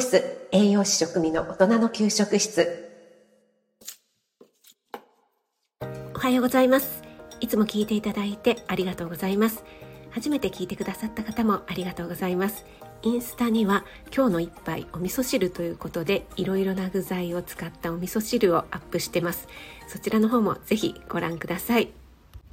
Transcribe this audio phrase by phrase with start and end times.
[0.00, 2.88] 室栄養士食味の大人の給食室。
[6.14, 7.02] おはようございます。
[7.40, 9.64] いつも聞いていただいてありがとうございます。
[10.12, 12.64] 初めて聞いてくださった方もありがとうございます。
[13.02, 13.84] インスタには
[14.16, 19.46] 今日の一杯お味噌汁ということでいろいろな具材を使ったお味噌汁をアップしてます。
[19.88, 21.90] そちらの方もぜひご覧ください。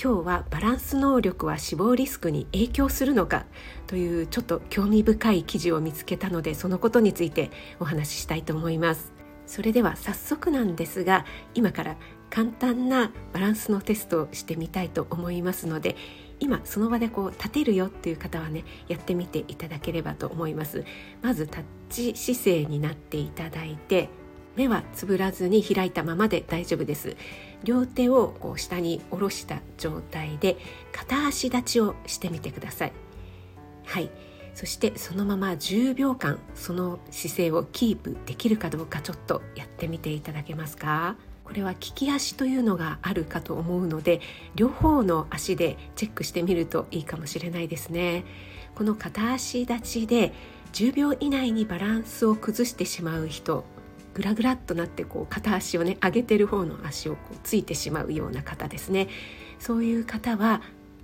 [0.00, 3.46] 今日はバランス能力は死亡リスクに影響するのか？
[3.88, 9.12] というちょっと興味深い記事を見つけたのでそのことについてお話ししたいと思います。
[9.44, 11.96] それでは早速なんですが今から
[12.30, 15.96] 簡単なバランスのテストをしてみたいと思いますので
[16.38, 20.84] 今その場でこう立てるよっていう方はねやってみていただければと思います。
[21.22, 24.10] まずタッチ姿勢になっていただいて
[24.58, 27.16] 目はつぶらずに開いたままで大丈夫です。
[27.62, 30.56] 両手をこう下に下ろした状態で
[30.92, 32.92] 片足立ちをしてみてください。
[33.84, 34.10] はい。
[34.54, 41.14] そしてそのまま10秒間その姿勢をキープできるかどうかちょっとやってみていただけますか？
[41.44, 44.20] これは利き足というのがあるかと思うので
[44.56, 48.24] 両方の足でチェックしてみるといいかもしれないですね。
[48.74, 50.32] この片足立ちで
[50.72, 53.64] 10秒以内にバランスを崩してしまう人
[54.18, 59.06] グラグラっとなってこう片足をね上げてる方の足をこうついてしまうような方ですね。
[59.60, 60.60] そういう方は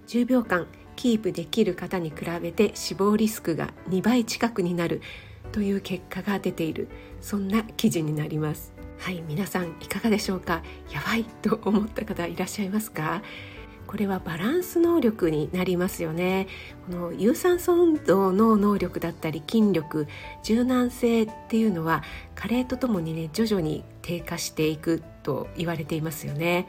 [0.09, 5.01] 10秒間キープできる方に比べて死亡リスクが2倍近くになる
[5.53, 6.89] という結果が出ている。
[7.20, 8.73] そんな記事になります。
[8.98, 10.62] はい皆さんいかがでしょうか？
[10.92, 13.23] やばいと思った方いらっしゃいますか？
[13.95, 16.48] これはバランス能力になりますよね。
[16.91, 20.09] この有酸素運動の能力だったり筋力
[20.42, 22.03] 柔軟性っていうのは
[22.34, 26.67] 加齢とともにね徐々に低下していくと言われていますよね。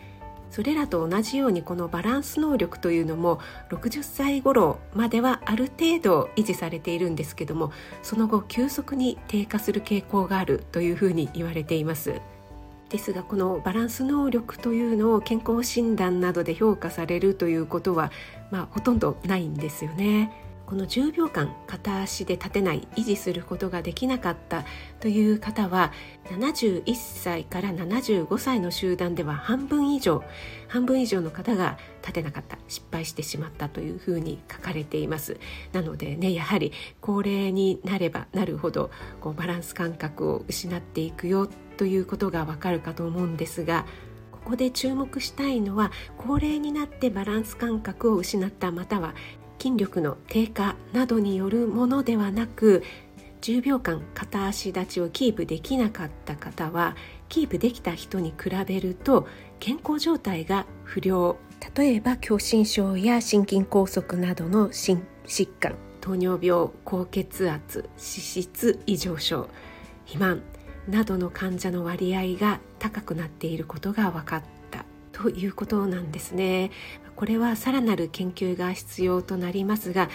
[0.52, 3.40] それらと同じようにこのバランス能力というのも
[3.72, 7.72] 60歳頃まではある程度維持されているんですけども
[8.04, 12.22] その後急速に低下する傾向があるというふうに言われています。
[12.90, 18.12] ですがこのバランス能力というのを健康診断などで評価されるということは、
[18.52, 20.45] まあ、ほとんどないんですよね。
[20.66, 24.66] この10秒間片足で立てない維持することができなかった
[25.00, 25.92] という方は
[26.26, 30.24] 71歳から75歳の集団では半分以上
[30.68, 35.38] 半分以上の方が立てなかった失敗してしまったというふうに書かれています。
[35.72, 38.90] なのでねやはり高齢になればなるほど
[39.22, 43.86] こうバランス感覚を失っていくよということがわかるかと思うんですが
[44.32, 49.16] ここで注目したいのは高齢になってバランス感覚を失ったまたは
[49.66, 52.84] 筋力の低下などによるものではなく
[53.42, 56.96] 10秒間片足立ちをキープできなかった方は
[57.30, 59.28] キープできた人に比べると
[59.60, 61.38] 健康状態が不良。
[61.76, 65.76] 例えば狭心症や心筋梗塞などの心疾患。
[66.00, 69.50] 糖尿病高血圧脂質異常症
[70.06, 70.44] 肥満
[70.88, 74.46] などの患者の割合が高くなっていることが分かった
[75.18, 76.72] ということなんですね。
[77.16, 80.10] これはさらなる研究が必要となりますが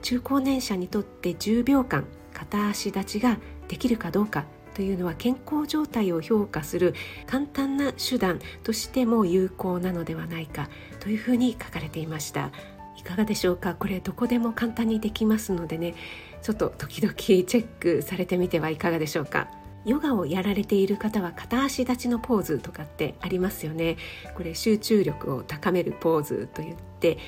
[0.00, 3.36] 中高年者にとって10秒間片足立ちが
[3.68, 6.94] できるかどうかというのは健康状態を評価する
[7.26, 12.50] 簡単な手段としても有効なのではないかというふうに書かれていました。
[12.96, 13.74] いかがでしょうか？
[13.74, 15.94] これどこでも簡単にできますのでね。
[16.40, 19.48] ちょっと時々チェックされてみてはいかがでしょうか？
[19.86, 23.96] ヨガをやられている方は片足立ちのポーズとかってありますよね
[24.34, 27.18] これ集中力を高めるポーズといって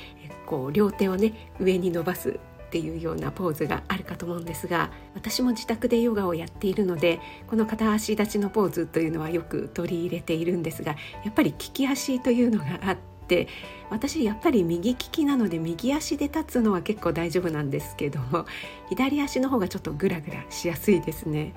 [0.44, 12.96] こう両手をね上に伸ばすっていうようなポーズがあるかと思うんですが私も自宅でヨガをやっているのでこの片足立ちのポーズというのはよく取り入れているんですがやっぱり利き足というのがあっ
[13.28, 13.48] て
[13.88, 18.46] 私やっぱり右利きなので右足で立つのは結構大丈夫なんですけども
[18.90, 21.54] 左足の方がちょっとグラグラしやすいですね。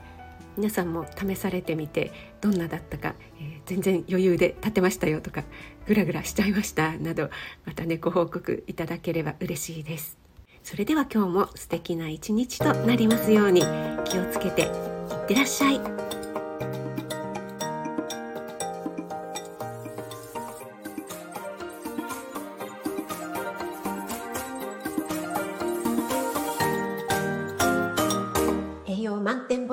[0.58, 2.12] 皆さんも試されてみて
[2.42, 5.44] どんなだったか、えー、全然余裕で立てましたよとか
[5.88, 7.30] グラグラしちゃいましたなど
[7.66, 10.18] またねご報告いただければ嬉しいです。
[10.64, 13.62] それでは今日も素敵な一日となりますように
[14.06, 16.11] 気をつけていってらっしゃい。